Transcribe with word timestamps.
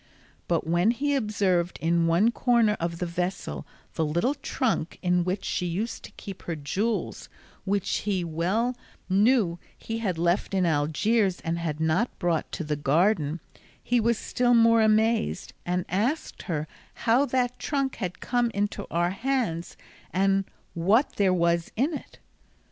But 0.47 0.65
when 0.65 0.89
he 0.89 1.13
observed 1.13 1.77
in 1.79 2.07
one 2.07 2.31
corner 2.31 2.75
of 2.79 2.97
the 2.97 3.05
vessel 3.05 3.67
the 3.93 4.03
little 4.03 4.33
trunk 4.33 4.97
in 5.03 5.23
which 5.23 5.45
she 5.45 5.67
used 5.67 6.01
to 6.05 6.11
keep 6.13 6.41
her 6.41 6.55
jewels, 6.55 7.29
which 7.65 7.97
he 7.97 8.23
well 8.23 8.75
knew 9.07 9.59
he 9.77 9.99
had 9.99 10.17
left 10.17 10.55
in 10.55 10.65
Algiers 10.65 11.39
and 11.41 11.59
had 11.59 11.79
not 11.79 12.17
brought 12.17 12.51
to 12.53 12.63
the 12.63 12.75
garden, 12.75 13.41
he 13.83 13.99
was 13.99 14.17
still 14.17 14.55
more 14.55 14.81
amazed, 14.81 15.53
and 15.67 15.85
asked 15.87 16.41
her 16.49 16.67
how 17.05 17.23
that 17.27 17.59
trunk 17.59 17.97
had 17.97 18.21
come 18.21 18.49
into 18.55 18.87
our 18.89 19.11
hands, 19.11 19.77
and 20.11 20.45
what 20.73 21.17
there 21.17 21.31
was 21.31 21.71
in 21.75 21.93
it. 21.93 22.17